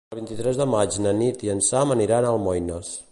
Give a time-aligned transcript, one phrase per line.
[0.13, 2.91] El vint-i-tres de maig na Nit i en Sam aniran a Almoines.